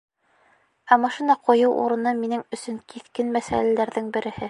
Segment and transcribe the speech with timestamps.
[0.95, 4.39] Ә машина ҡуйыу урыны— минең өсөн киҫкен мәсьәләләрҙең береһе.